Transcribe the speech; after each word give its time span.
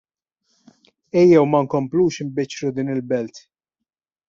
Ejjew 1.19 1.43
ma 1.51 1.59
nkomplux 1.65 2.17
inbiċċru 2.25 2.73
din 2.79 2.93
il-Belt. 2.97 3.35